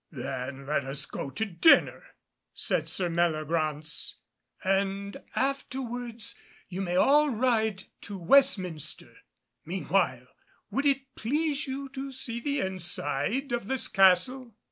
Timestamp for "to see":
11.89-12.39